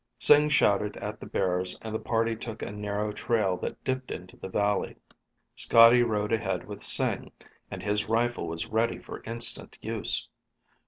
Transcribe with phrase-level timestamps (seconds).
[0.17, 4.35] Sing shouted at the bearers and the party took a narrow trail that dipped into
[4.35, 4.95] the valley.
[5.55, 7.31] Scotty rode ahead with Sing,
[7.69, 10.27] and his rifle was ready for instant use.